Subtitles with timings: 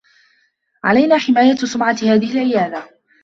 [0.83, 2.89] علينا حماية سمعة هذه العيادة.